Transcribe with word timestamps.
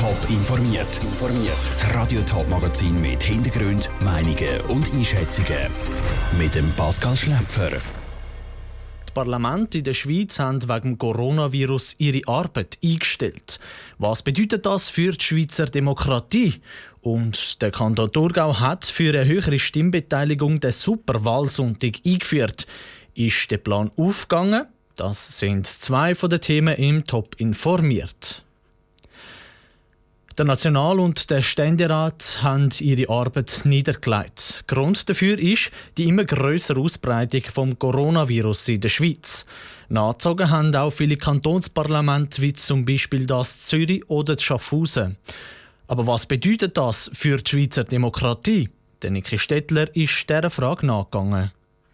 Top 0.00 0.30
informiert. 0.30 0.98
Das 1.66 1.94
Radio 1.94 2.22
Top 2.22 2.48
Magazin 2.48 2.94
mit 3.02 3.22
Hintergrund, 3.22 3.90
Meinungen 4.02 4.58
und 4.68 4.90
Einschätzungen 4.94 5.70
mit 6.38 6.54
dem 6.54 6.72
Pascal 6.72 7.14
Schläpfer. 7.14 7.68
Die 9.06 9.12
Parlamente 9.12 9.76
in 9.76 9.84
der 9.84 9.92
Schweiz 9.92 10.38
haben 10.38 10.62
wegen 10.62 10.92
dem 10.92 10.98
Coronavirus 10.98 11.96
ihre 11.98 12.26
Arbeit 12.26 12.78
eingestellt. 12.82 13.60
Was 13.98 14.22
bedeutet 14.22 14.64
das 14.64 14.88
für 14.88 15.12
die 15.12 15.22
Schweizer 15.22 15.66
Demokratie? 15.66 16.62
Und 17.02 17.60
der 17.60 17.70
Kanton 17.70 18.10
Thurgau 18.10 18.58
hat 18.58 18.86
für 18.86 19.10
eine 19.12 19.26
höhere 19.26 19.58
Stimmbeteiligung 19.58 20.60
den 20.60 20.72
Superwahlsonntag 20.72 21.96
eingeführt. 22.06 22.66
Ist 23.12 23.50
der 23.50 23.58
Plan 23.58 23.90
aufgegangen? 23.98 24.64
Das 24.96 25.38
sind 25.38 25.66
zwei 25.66 26.14
von 26.14 26.30
den 26.30 26.40
Themen 26.40 26.74
im 26.76 27.04
Top 27.04 27.34
informiert. 27.38 28.44
Der 30.40 30.46
National- 30.46 31.00
und 31.00 31.28
der 31.28 31.42
Ständerat 31.42 32.38
haben 32.42 32.70
ihre 32.78 33.12
Arbeit 33.12 33.60
niedergelegt. 33.64 34.64
Grund 34.66 35.10
dafür 35.10 35.38
ist 35.38 35.70
die 35.98 36.04
immer 36.04 36.24
größere 36.24 36.80
Ausbreitung 36.80 37.42
vom 37.52 37.78
Coronavirus 37.78 38.68
in 38.68 38.80
der 38.80 38.88
Schweiz. 38.88 39.44
Nachgezogen 39.90 40.48
haben 40.48 40.74
auch 40.74 40.92
viele 40.92 41.18
Kantonsparlamente, 41.18 42.40
wie 42.40 42.54
zum 42.54 42.86
Beispiel 42.86 43.26
das 43.26 43.66
Zürich 43.66 44.08
oder 44.08 44.32
das 44.32 44.42
Schaffhausen. 44.42 45.18
Aber 45.88 46.06
was 46.06 46.24
bedeutet 46.24 46.78
das 46.78 47.10
für 47.12 47.36
die 47.36 47.50
Schweizer 47.50 47.84
Demokratie? 47.84 48.70
Der 49.02 49.10
Niki 49.10 49.36
Stettler 49.36 49.94
ist 49.94 50.24
dieser 50.26 50.48
Frage 50.48 50.86
nachgegangen. 50.86 51.50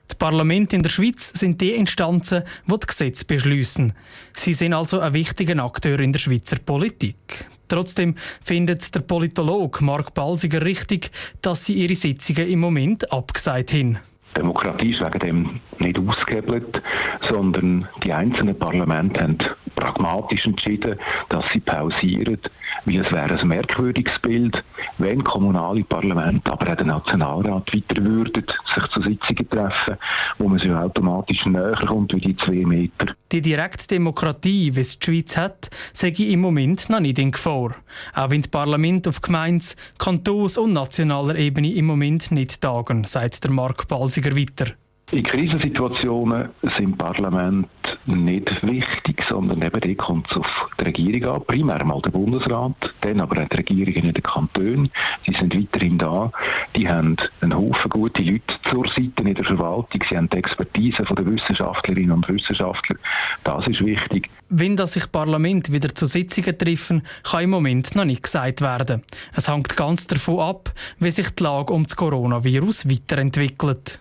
Die 0.08 0.14
Parlamente 0.14 0.76
in 0.76 0.84
der 0.84 0.90
Schweiz 0.90 1.32
sind 1.36 1.60
die 1.60 1.72
Instanzen, 1.72 2.44
die 2.64 2.78
die 2.78 2.86
Gesetze 2.86 3.24
beschließen. 3.24 3.92
Sie 4.36 4.52
sind 4.52 4.72
also 4.72 5.00
ein 5.00 5.14
wichtiger 5.14 5.60
Akteur 5.64 5.98
in 5.98 6.12
der 6.12 6.20
Schweizer 6.20 6.58
Politik. 6.64 7.48
Trotzdem 7.68 8.14
findet 8.42 8.94
der 8.94 9.00
Politologe 9.00 9.84
Mark 9.84 10.14
Balsiger 10.14 10.62
richtig, 10.62 11.10
dass 11.42 11.64
sie 11.66 11.74
ihre 11.74 11.94
Sitzungen 11.94 12.48
im 12.48 12.60
Moment 12.60 13.12
abgesagt 13.12 13.72
haben. 13.72 13.98
Demokratie 14.36 14.90
ist 14.90 15.00
wegen 15.00 15.18
dem 15.18 15.60
nicht 15.78 15.98
ausgehebelt, 15.98 16.82
sondern 17.28 17.88
die 18.02 18.12
einzelnen 18.12 18.58
Parlamente 18.58 19.22
haben 19.22 19.38
pragmatisch 19.86 20.46
entschieden, 20.46 20.98
dass 21.28 21.44
sie 21.52 21.60
pausieren, 21.60 22.38
wie 22.84 22.98
es 22.98 23.10
wäre 23.12 23.38
ein 23.38 23.48
merkwürdiges 23.48 24.18
Bild, 24.20 24.64
wenn 24.98 25.22
kommunale 25.22 25.84
Parlamente, 25.84 26.52
aber 26.52 26.72
auch 26.72 26.76
der 26.76 26.86
Nationalrat 26.86 27.72
weiter 27.72 28.04
würden, 28.04 28.44
sich 28.74 28.86
zu 28.88 29.02
Sitzungen 29.02 29.48
treffen, 29.48 29.96
wo 30.38 30.48
man 30.48 30.58
sich 30.58 30.72
automatisch 30.72 31.46
näher 31.46 31.78
kommt 31.86 32.12
wie 32.14 32.20
die 32.20 32.36
zwei 32.36 32.66
Meter. 32.66 33.14
Die 33.32 33.40
Direktdemokratie, 33.40 34.74
wie 34.74 34.80
es 34.80 34.98
die 34.98 35.04
Schweiz 35.04 35.36
hat, 35.36 35.70
sehe 35.92 36.10
ich 36.10 36.30
im 36.30 36.40
Moment 36.40 36.88
noch 36.90 37.00
nicht 37.00 37.18
in 37.18 37.32
Gefahr. 37.32 37.76
Auch 38.14 38.30
wenn 38.30 38.42
die 38.42 38.48
Parlamente 38.48 39.08
auf 39.08 39.20
Gemeins-, 39.20 39.76
Kantons- 39.98 40.58
und 40.58 40.72
nationaler 40.72 41.36
Ebene 41.36 41.72
im 41.72 41.86
Moment 41.86 42.30
nicht 42.30 42.60
tagen, 42.60 43.04
sagt 43.04 43.44
der 43.44 43.50
Mark 43.50 43.88
Balsiger 43.88 44.36
weiter. 44.36 44.72
In 45.12 45.22
Krisensituationen 45.22 46.48
sind 46.76 46.98
Parlamente 46.98 47.68
nicht 48.06 48.66
wichtig, 48.66 49.22
sondern 49.28 49.62
eben 49.62 49.80
die 49.80 49.94
kommt 49.94 50.28
es 50.28 50.36
auf 50.36 50.68
die 50.80 50.84
Regierung 50.84 51.36
an. 51.36 51.44
Primär 51.46 51.84
mal 51.84 52.02
der 52.02 52.10
Bundesrat, 52.10 52.92
dann 53.02 53.20
aber 53.20 53.40
auch 53.40 53.48
die 53.48 53.56
Regierungen 53.56 54.08
in 54.08 54.14
den 54.14 54.22
Kantonen. 54.24 54.90
Die 55.24 55.32
sind 55.32 55.54
weiterhin 55.54 55.98
da. 55.98 56.32
Die 56.74 56.88
haben 56.88 57.16
einen 57.40 57.54
Haufen 57.54 57.88
gute 57.88 58.20
Leute 58.20 58.56
zur 58.68 58.84
Seite 58.88 59.22
in 59.22 59.34
der 59.36 59.44
Verwaltung. 59.44 60.02
Sie 60.08 60.16
haben 60.16 60.28
die 60.28 60.38
Expertise 60.38 61.06
von 61.06 61.14
den 61.14 61.34
Wissenschaftlerinnen 61.34 62.10
und 62.10 62.28
Wissenschaftlern. 62.28 62.98
Das 63.44 63.64
ist 63.68 63.84
wichtig. 63.84 64.28
Wenn 64.48 64.76
das 64.76 64.94
sich 64.94 65.12
Parlament 65.12 65.70
wieder 65.70 65.94
zu 65.94 66.06
Sitzungen 66.06 66.58
treffen, 66.58 67.02
kann 67.22 67.44
im 67.44 67.50
Moment 67.50 67.94
noch 67.94 68.04
nicht 68.04 68.24
gesagt 68.24 68.60
werden. 68.60 69.04
Es 69.36 69.48
hängt 69.48 69.76
ganz 69.76 70.08
davon 70.08 70.40
ab, 70.40 70.72
wie 70.98 71.12
sich 71.12 71.30
die 71.30 71.44
Lage 71.44 71.72
um 71.72 71.84
das 71.84 71.94
Coronavirus 71.94 72.90
weiterentwickelt. 72.90 74.00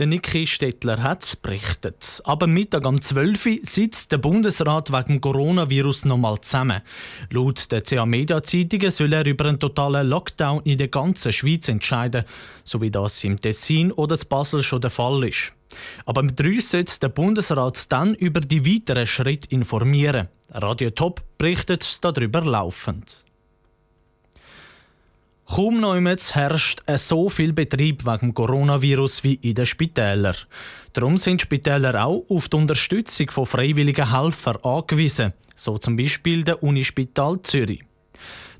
Der 0.00 0.06
Niki 0.06 0.46
Stettler 0.46 1.02
hat 1.02 1.22
es 1.22 1.36
berichtet. 1.36 2.22
Aber 2.24 2.46
Mittag 2.46 2.86
um 2.86 3.02
12 3.02 3.44
Uhr 3.44 3.58
sitzt 3.64 4.10
der 4.10 4.16
Bundesrat 4.16 4.90
wegen 4.90 5.20
Coronavirus 5.20 6.06
nochmal 6.06 6.40
zusammen. 6.40 6.80
Laut 7.28 7.70
der 7.70 7.82
CA 7.82 8.06
Media 8.06 8.42
Zeitungen 8.42 8.90
soll 8.90 9.12
er 9.12 9.26
über 9.26 9.44
einen 9.44 9.60
totalen 9.60 10.08
Lockdown 10.08 10.62
in 10.64 10.78
der 10.78 10.88
ganzen 10.88 11.34
Schweiz 11.34 11.68
entscheiden, 11.68 12.24
so 12.64 12.80
wie 12.80 12.90
das 12.90 13.22
im 13.24 13.38
Tessin 13.38 13.92
oder 13.92 14.16
in 14.16 14.26
Basel 14.26 14.62
schon 14.62 14.80
der 14.80 14.88
Fall 14.88 15.22
ist. 15.22 15.52
Aber 16.06 16.22
mit 16.22 16.40
drei 16.40 16.60
sollte 16.60 16.98
der 16.98 17.10
Bundesrat 17.10 17.92
dann 17.92 18.14
über 18.14 18.40
die 18.40 18.64
weiteren 18.64 19.06
Schritte 19.06 19.48
informieren. 19.50 20.28
Radio 20.50 20.88
Top 20.92 21.20
berichtet 21.36 22.02
darüber 22.02 22.40
laufend. 22.40 23.26
Kaum 25.52 25.80
noch 25.80 25.96
herrscht 25.96 26.80
so 26.94 27.28
viel 27.28 27.52
Betrieb 27.52 28.06
wegen 28.06 28.18
dem 28.18 28.34
Coronavirus 28.34 29.24
wie 29.24 29.34
in 29.34 29.56
den 29.56 29.66
Spitälern. 29.66 30.36
Darum 30.92 31.16
sind 31.16 31.42
Spitäler 31.42 32.06
auch 32.06 32.24
auf 32.28 32.48
die 32.48 32.56
Unterstützung 32.56 33.32
von 33.32 33.46
freiwilligen 33.46 34.16
Helfern 34.16 34.58
angewiesen, 34.62 35.32
so 35.56 35.76
zum 35.76 35.96
Beispiel 35.96 36.44
der 36.44 36.62
Unispital 36.62 37.42
Zürich. 37.42 37.82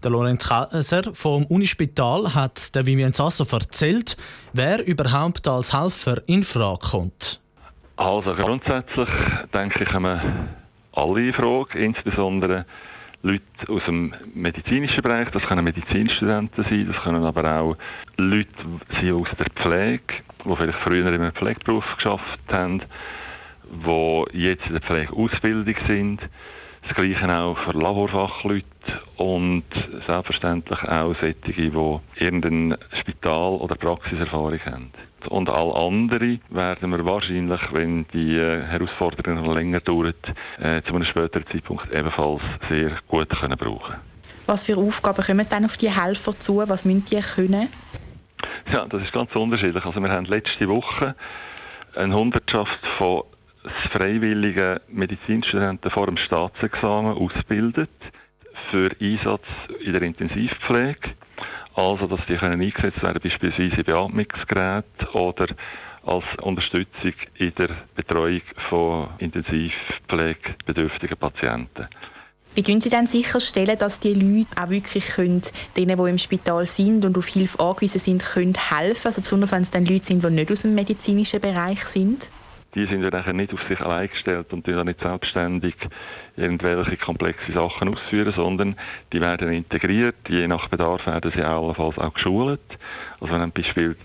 Der 0.02 0.10
Lorenz 0.10 0.48
Kaiser 0.48 1.14
vom 1.14 1.46
Unispital 1.46 2.34
hat 2.34 2.74
der 2.74 2.84
Vivian 2.86 3.12
Sasso 3.12 3.46
erzählt, 3.52 4.16
wer 4.52 4.84
überhaupt 4.84 5.46
als 5.46 5.72
Helfer 5.72 6.20
in 6.26 6.42
Frage 6.42 6.88
kommt. 6.90 7.40
Also 7.94 8.34
grundsätzlich 8.34 9.08
denke 9.54 9.84
ich, 9.84 9.90
kommen 9.90 10.20
alle 10.92 11.28
in 11.28 11.34
Frage, 11.34 11.78
insbesondere 11.78 12.66
Leute 13.22 13.42
aus 13.68 13.84
dem 13.84 14.14
medizinischen 14.34 15.02
Bereich, 15.02 15.28
das 15.30 15.42
können 15.42 15.64
Medizinstudenten 15.64 16.64
sein, 16.64 16.86
das 16.86 17.02
können 17.02 17.22
aber 17.22 17.60
auch 17.60 17.76
Leute 18.16 18.48
sein 18.92 19.12
aus 19.12 19.28
der 19.38 19.46
Pflege, 19.54 20.22
die 20.44 20.56
vielleicht 20.56 20.78
früher 20.78 21.06
in 21.06 21.20
einem 21.20 21.32
Pflegeberuf 21.32 21.84
geschafft 21.96 22.40
haben, 22.50 22.80
die 23.70 24.38
jetzt 24.38 24.66
in 24.66 24.72
der 24.72 24.80
Pflegeausbildung 24.80 25.74
sind. 25.86 26.20
Das 26.82 26.94
Gleiche 26.94 27.38
auch 27.38 27.58
für 27.58 27.72
Laborfachleute 27.72 28.64
und 29.16 29.64
selbstverständlich 30.06 30.82
auch 30.82 31.14
solche, 31.20 31.34
die 31.34 31.70
irgendein 32.16 32.76
Spital- 32.92 33.56
oder 33.56 33.74
Praxiserfahrung 33.74 34.58
haben. 34.64 34.90
Und 35.28 35.50
all 35.50 35.72
andere 35.72 36.38
werden 36.48 36.90
wir 36.90 37.04
wahrscheinlich, 37.04 37.60
wenn 37.72 38.06
die 38.14 38.36
äh, 38.36 38.62
Herausforderung 38.62 39.42
noch 39.42 39.54
länger 39.54 39.80
dauert, 39.80 40.32
äh, 40.58 40.80
zu 40.82 40.94
einem 40.94 41.04
späteren 41.04 41.46
Zeitpunkt 41.46 41.92
ebenfalls 41.92 42.40
sehr 42.68 42.92
gut 43.06 43.28
können 43.28 43.58
brauchen 43.58 43.96
Was 44.46 44.64
für 44.64 44.78
Aufgaben 44.78 45.22
kommen 45.22 45.46
dann 45.48 45.66
auf 45.66 45.76
die 45.76 45.90
Helfer 45.90 46.38
zu? 46.38 46.66
Was 46.66 46.86
müssen 46.86 47.04
die 47.04 47.20
können? 47.20 47.68
Ja, 48.72 48.86
das 48.86 49.02
ist 49.02 49.12
ganz 49.12 49.34
unterschiedlich. 49.36 49.84
Also 49.84 50.00
wir 50.00 50.10
haben 50.10 50.24
letzte 50.24 50.68
Woche 50.68 51.14
eine 51.94 52.14
Hundertschaft 52.14 52.86
von 52.96 53.24
freiwilligen 53.92 54.80
Medizinstudenten 54.88 55.90
vor 55.90 56.06
dem 56.06 56.16
Staatsexamen 56.16 57.16
ausgebildet 57.16 57.90
für 58.70 58.90
Einsatz 59.00 59.44
in 59.84 59.92
der 59.92 60.02
Intensivpflege. 60.02 61.14
Also, 61.74 62.06
dass 62.06 62.24
die 62.26 62.36
können 62.36 62.60
eingesetzt 62.60 63.02
werden, 63.02 63.20
beispielsweise 63.22 63.84
Beatmungsgeräten 63.84 65.08
oder 65.12 65.46
als 66.04 66.24
Unterstützung 66.42 67.12
in 67.36 67.54
der 67.54 67.68
Betreuung 67.94 68.42
von 68.68 69.08
intensivpflegebedürftigen 69.18 71.16
Patienten. 71.16 71.88
Wie 72.54 72.62
können 72.64 72.80
Sie 72.80 72.90
dann 72.90 73.06
sicherstellen, 73.06 73.78
dass 73.78 74.00
die 74.00 74.12
Leute 74.12 74.48
auch 74.60 74.70
wirklich 74.70 75.06
können, 75.06 75.42
denen, 75.76 75.96
die 75.96 76.10
im 76.10 76.18
Spital 76.18 76.66
sind 76.66 77.04
und 77.04 77.16
auf 77.16 77.26
Hilfe 77.26 77.60
angewiesen 77.60 78.00
sind, 78.00 78.24
können 78.24 78.54
helfen? 78.54 79.06
Also 79.06 79.20
besonders 79.20 79.52
wenn 79.52 79.62
es 79.62 79.70
dann 79.70 79.86
Leute 79.86 80.06
sind, 80.06 80.24
die 80.24 80.30
nicht 80.30 80.50
aus 80.50 80.62
dem 80.62 80.74
medizinischen 80.74 81.40
Bereich 81.40 81.84
sind? 81.84 82.32
Die 82.74 82.86
sind 82.86 83.02
ja 83.02 83.10
nachher 83.10 83.32
nicht 83.32 83.52
auf 83.52 83.62
sich 83.62 83.80
allein 83.80 84.08
gestellt 84.08 84.52
und 84.52 84.66
die 84.66 84.72
nicht 84.84 85.00
selbstständig 85.00 85.74
irgendwelche 86.36 86.96
komplexe 86.96 87.52
Sachen 87.52 87.88
ausführen, 87.88 88.32
sondern 88.32 88.76
die 89.12 89.20
werden 89.20 89.52
integriert, 89.52 90.16
je 90.28 90.46
nach 90.46 90.68
Bedarf 90.68 91.06
werden 91.06 91.32
sie 91.32 91.42
allenfalls 91.42 91.98
auch 91.98 92.14
geschult. 92.14 92.60
Also 93.20 93.34
wenn 93.34 93.50
beispielsweise 93.50 93.96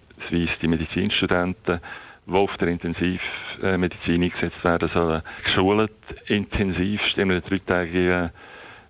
die 0.61 0.67
Medizinstudenten 0.67 1.79
die 2.27 2.33
auf 2.33 2.57
der 2.57 2.69
Intensivmedizin 2.69 4.23
eingesetzt 4.23 4.63
werden 4.63 4.89
sollen, 4.89 5.21
geschult, 5.43 5.91
intensiv, 6.25 7.01
stimmen 7.03 7.41
dreitägigen 7.47 8.31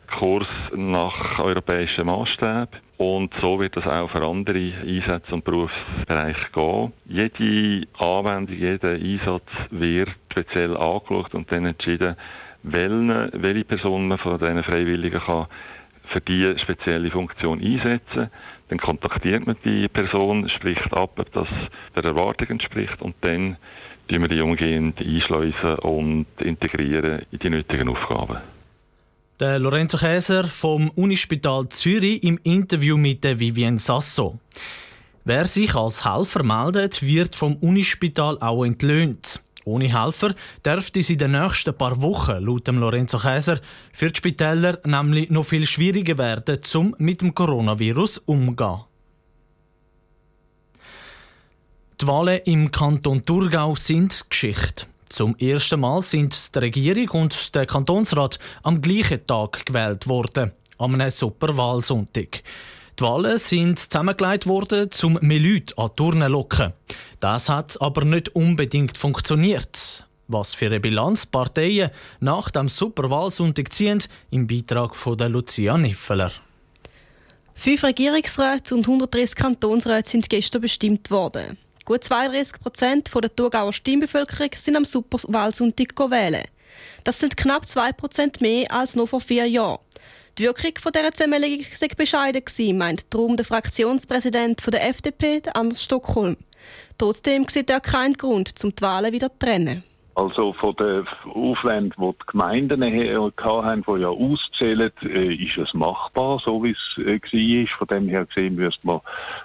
Kurs 0.08 0.48
nach 0.76 1.40
europäischen 1.40 2.06
Maßstab. 2.06 2.70
Und 2.98 3.34
so 3.42 3.60
wird 3.60 3.76
das 3.76 3.86
auch 3.86 4.10
für 4.10 4.24
andere 4.24 4.74
Einsätze 4.86 5.34
und 5.34 5.44
Berufsbereiche 5.44 6.48
gehen. 6.54 6.94
Jede 7.06 7.88
Anwendung, 7.98 8.56
jeder 8.56 8.92
Einsatz 8.92 9.50
wird 9.70 10.10
speziell 10.32 10.78
angeschaut 10.78 11.34
und 11.34 11.52
dann 11.52 11.66
entschieden, 11.66 12.16
welche, 12.64 13.30
welche 13.34 13.66
Person 13.66 14.08
man 14.08 14.18
von 14.18 14.40
diesen 14.40 14.64
Freiwilligen 14.64 15.20
kann 15.20 15.48
für 16.08 16.22
diese 16.22 16.58
spezielle 16.58 17.12
Funktion 17.12 17.62
einsetzen. 17.62 18.30
Dann 18.70 18.80
kontaktiert 18.80 19.46
man 19.46 19.58
die 19.64 19.88
Person, 19.88 20.48
spricht 20.50 20.94
ab, 20.94 21.20
ob 21.20 21.32
das 21.32 21.48
der 21.96 22.04
Erwartung 22.04 22.48
entspricht 22.50 23.02
und 23.02 23.16
dann 23.22 23.58
tun 24.08 24.22
wir 24.22 24.28
die 24.28 24.42
umgehend 24.42 25.00
einschleusen 25.00 25.76
und 25.80 26.28
integrieren 26.40 27.26
in 27.32 27.40
die 27.40 27.50
nötigen 27.50 27.90
Aufgaben. 27.90 28.55
Der 29.38 29.60
Lorenzo 29.60 29.98
Käser 29.98 30.46
vom 30.46 30.90
Unispital 30.92 31.68
Zürich 31.68 32.24
im 32.24 32.40
Interview 32.44 32.96
mit 32.96 33.26
der 33.26 33.38
Vivienne 33.38 33.80
Sasso. 33.80 34.40
Wer 35.26 35.44
sich 35.44 35.76
als 35.76 36.06
Helfer 36.06 36.42
meldet, 36.42 37.04
wird 37.04 37.36
vom 37.36 37.58
Unispital 37.58 38.38
auch 38.40 38.64
entlöhnt. 38.64 39.44
Ohne 39.66 39.94
Helfer 39.94 40.36
dürfte 40.66 41.02
es 41.02 41.10
in 41.10 41.18
den 41.18 41.32
nächsten 41.32 41.76
paar 41.76 42.02
Wochen, 42.02 42.46
laut 42.46 42.66
dem 42.66 42.78
Lorenzo 42.78 43.18
Käser, 43.18 43.60
für 43.92 44.10
die 44.10 44.16
Spitäler 44.16 44.80
nämlich 44.86 45.30
noch 45.30 45.44
viel 45.44 45.66
schwieriger 45.66 46.18
werden, 46.18 46.62
um 46.74 46.96
mit 46.98 47.20
dem 47.20 47.36
Coronavirus 47.36 48.20
umzugehen. 48.20 48.86
Die 52.00 52.08
Wahlen 52.08 52.40
im 52.46 52.72
Kanton 52.72 53.26
Thurgau 53.26 53.76
sind 53.76 54.30
Geschichte. 54.30 54.86
Zum 55.10 55.36
ersten 55.38 55.80
Mal 55.80 56.02
sind 56.02 56.56
die 56.56 56.60
Regierung 56.60 57.22
und 57.22 57.56
der 57.56 57.66
Kantonsrat 57.66 58.40
am 58.64 58.82
gleichen 58.82 59.26
Tag 59.26 59.66
gewählt 59.66 60.08
worden, 60.08 60.52
am 60.78 60.96
einem 60.96 61.12
Superwahlsonntag. 61.12 62.44
Die 63.00 63.04
Wahlen 63.04 63.38
sind 63.38 63.78
zusammengelegt 63.78 64.48
worden, 64.48 64.90
um 65.04 65.20
mehr 65.22 65.40
Leute 65.40 65.78
an 65.78 65.92
Turnen 65.96 66.32
locken. 66.32 66.74
Das 67.20 67.50
hat 67.50 67.80
aber 67.82 68.06
nicht 68.06 68.36
unbedingt 68.36 68.98
funktioniert. 68.98 70.06
Was 70.28 70.54
für 70.54 70.68
eine 70.68 70.80
Bilanz 70.80 71.26
Parteien 71.26 71.92
nach 72.20 72.50
dem 72.50 72.68
Superwahlsonntag 72.68 73.72
ziehen, 73.74 74.02
im 74.32 74.48
Beitrag 74.48 74.96
von 74.96 75.18
der 75.18 75.30
Lucia 75.30 75.78
Niffeler. 75.78 76.32
Fünf 77.54 77.84
Regierungsräte 77.84 78.74
und 78.74 78.88
130 78.88 79.36
Kantonsräte 79.36 80.10
sind 80.10 80.30
gestern 80.30 80.62
bestimmt 80.62 81.12
worden. 81.12 81.58
Gut 81.86 82.04
32 82.04 82.60
Prozent 82.60 83.12
der 83.14 83.36
Thurgauer 83.36 83.72
Stimmbevölkerung 83.72 84.50
sind 84.56 84.76
am 84.76 84.86
Superwahlsonntag 84.86 85.96
wählen. 86.10 86.46
Das 87.04 87.20
sind 87.20 87.38
knapp 87.38 87.68
2 87.68 87.92
Prozent 87.92 88.42
mehr 88.42 88.72
als 88.72 88.96
noch 88.96 89.06
vor 89.06 89.22
vier 89.22 89.46
Jahren. 89.46 89.78
Die 90.40 90.46
Wirkung 90.46 90.72
dieser 90.74 91.12
Zusammenlegung 91.12 91.68
sei 91.76 91.88
bescheiden 91.96 92.44
meint 92.76 93.14
darum 93.14 93.38
der 93.38 93.46
Fraktionspräsident 93.46 94.66
der 94.66 94.90
FDP, 94.90 95.44
Anders 95.54 95.84
Stockholm. 95.84 96.38
Trotzdem 96.98 97.48
sieht 97.48 97.70
er 97.70 97.82
keinen 97.82 98.16
Grund, 98.16 98.52
um 98.64 98.74
die 98.74 98.82
Wahlen 98.82 99.14
wieder 99.14 99.32
zu 99.32 99.38
trennen. 99.38 99.84
Also 100.16 100.54
von 100.54 100.74
den 100.78 101.06
Aufwänden, 101.26 101.94
die 101.98 102.12
die 102.14 102.26
Gemeinden 102.32 102.82
hatten, 102.82 103.84
die 103.86 104.02
ja 104.02 104.08
auszählen, 104.08 104.92
äh, 105.04 105.36
ist 105.36 105.58
es 105.58 105.74
machbar, 105.74 106.40
so 106.40 106.64
wie 106.64 106.72
es 106.72 106.98
äh, 106.98 107.20
war. 107.22 107.78
Von 107.78 107.88
dem 107.88 108.08
her 108.08 108.26
gesehen 108.26 108.56
müssen 108.56 108.80
wir, 108.84 109.02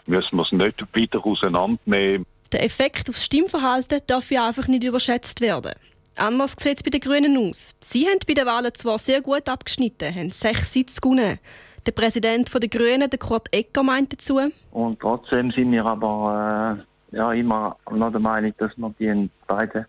müssen 0.07 0.37
wir 0.37 0.43
es 0.43 0.53
nicht 0.53 0.85
wieder 0.95 1.27
auseinandernehmen. 1.27 2.25
Der 2.52 2.64
Effekt 2.64 3.08
aufs 3.08 3.25
Stimmverhalten 3.25 4.00
darf 4.08 4.31
ja 4.31 4.49
einfach 4.49 4.67
nicht 4.67 4.82
überschätzt 4.82 5.41
werden. 5.41 5.73
Anders 6.17 6.56
sieht 6.58 6.79
es 6.79 6.82
bei 6.82 6.91
den 6.91 7.00
Grünen 7.00 7.37
aus. 7.37 7.75
Sie 7.81 8.06
haben 8.06 8.19
bei 8.26 8.35
den 8.35 8.44
Wahlen 8.44 8.75
zwar 8.75 8.99
sehr 8.99 9.20
gut 9.20 9.49
abgeschnitten, 9.49 10.12
haben 10.12 10.31
sechs 10.32 10.73
Sitze 10.73 11.00
gewonnen. 11.00 11.38
Der 11.87 11.93
Präsident 11.93 12.52
der 12.52 12.69
Grünen, 12.69 13.08
der 13.08 13.19
Kurt 13.19 13.49
Ecker, 13.52 13.82
meint 13.85 14.12
dazu. 14.12 14.41
Und 14.73 15.00
trotzdem 15.00 15.50
sind 15.52 15.70
wir 15.70 15.87
aber 15.87 16.85
äh, 17.12 17.17
ja, 17.17 17.32
immer 17.32 17.76
noch 17.91 18.11
der 18.11 18.20
Meinung, 18.20 18.52
dass 18.58 18.76
man 18.76 18.94
die 18.99 19.31
beiden 19.47 19.87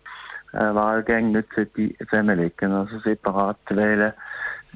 äh, 0.52 0.58
Wahlgänge 0.58 1.38
nicht 1.38 1.98
zusammenlegen 1.98 2.72
also 2.72 2.98
separat 3.00 3.58
wählen, 3.68 4.12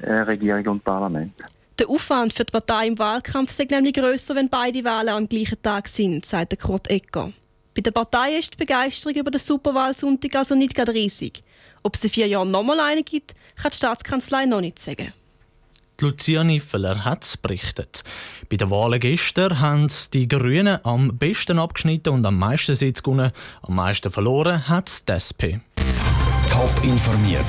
äh, 0.01 0.11
Regierung 0.11 0.67
und 0.67 0.83
Parlament. 0.83 1.33
Der 1.79 1.89
Aufwand 1.89 2.33
für 2.33 2.43
die 2.43 2.51
Partei 2.51 2.87
im 2.87 2.99
Wahlkampf 2.99 3.57
ist 3.57 3.71
nämlich 3.71 3.93
grösser, 3.93 4.35
wenn 4.35 4.49
beide 4.49 4.83
Wahlen 4.83 5.09
am 5.09 5.29
gleichen 5.29 5.61
Tag 5.61 5.87
sind, 5.87 6.25
sagt 6.25 6.59
Kurt 6.59 6.89
Ecker. 6.89 7.31
Bei 7.77 7.81
der 7.81 7.91
Partei 7.91 8.39
ist 8.39 8.55
die 8.55 8.57
Begeisterung 8.57 9.13
über 9.13 9.29
den 9.29 9.39
Superwahlsonntag 9.39 10.35
also 10.35 10.55
nicht 10.55 10.73
gerade 10.73 10.95
riesig. 10.95 11.43
Ob 11.83 11.93
es 11.93 12.03
in 12.03 12.09
vier 12.09 12.25
Jahren 12.25 12.49
nochmal 12.49 12.79
eine 12.79 13.03
gibt, 13.03 13.35
kann 13.55 13.69
die 13.69 13.77
Staatskanzlei 13.77 14.47
noch 14.47 14.61
nicht 14.61 14.79
sagen. 14.79 15.13
Lucia 16.01 16.43
Niffeler 16.43 17.05
hat 17.05 17.23
es 17.23 17.37
berichtet. 17.37 18.03
Bei 18.49 18.57
den 18.57 18.71
Wahlen 18.71 18.99
gestern 18.99 19.59
haben 19.59 19.87
die 20.11 20.27
Grünen 20.27 20.83
am 20.83 21.19
besten 21.19 21.59
abgeschnitten 21.59 22.13
und 22.13 22.25
am 22.25 22.39
meisten 22.39 22.73
Sitz 22.73 23.03
gewonnen. 23.03 23.31
Am 23.61 23.75
meisten 23.75 24.11
verloren 24.11 24.67
hat 24.67 25.07
die 25.07 25.11
SP. 25.13 25.61
Top 26.49 26.73
informiert, 26.81 27.45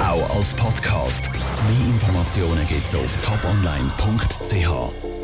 auch 0.00 0.34
als 0.34 0.54
Podcast. 0.54 1.28
Mehr 1.30 1.88
Informationen 1.88 2.66
gibt 2.66 2.86
es 2.86 2.94
auf 2.94 3.22
toponline.ch. 3.22 5.17